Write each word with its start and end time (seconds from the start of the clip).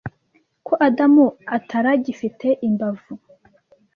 ko 0.67 0.73
adamu 0.87 1.25
ataragifite 1.57 2.47
imbavu 2.67 3.13